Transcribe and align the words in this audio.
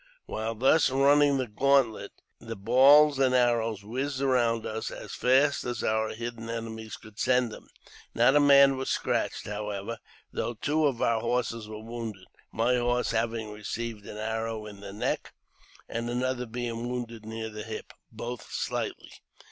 While 0.25 0.55
thus 0.55 0.89
running 0.89 1.37
the 1.37 1.45
gauntlet, 1.45 2.11
the 2.39 2.55
balls 2.55 3.19
and 3.19 3.35
arrows 3.35 3.83
whizzed 3.83 4.19
around 4.19 4.65
us 4.65 4.89
as 4.89 5.13
fast 5.13 5.63
as 5.63 5.83
our 5.83 6.09
hidden 6.09 6.49
enemies 6.49 6.97
could 6.97 7.19
send 7.19 7.51
them. 7.51 7.67
Not 8.15 8.35
a 8.35 8.39
man 8.39 8.77
was 8.77 8.89
scratched, 8.89 9.45
however, 9.45 9.99
though 10.33 10.55
two 10.55 10.87
of 10.87 11.03
our 11.03 11.21
horses 11.21 11.67
were 11.67 11.83
wounded, 11.83 12.25
my 12.51 12.77
horse 12.77 13.11
having 13.11 13.51
received 13.51 14.07
an 14.07 14.17
arrow 14.17 14.65
in 14.65 14.79
the 14.79 14.91
neck, 14.91 15.35
and 15.87 16.09
another 16.09 16.47
being 16.47 16.89
wounded 16.89 17.23
near 17.23 17.51
the 17.51 17.61
hip, 17.61 17.93
both 18.11 18.51
slightly. 18.51 19.11